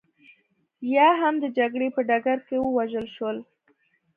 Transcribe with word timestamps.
یا 0.95 1.07
هم 1.21 1.33
د 1.43 1.45
جګړې 1.57 1.87
په 1.95 2.01
ډګر 2.09 2.39
کې 2.47 2.55
ووژل 2.59 3.05
شول 3.15 3.37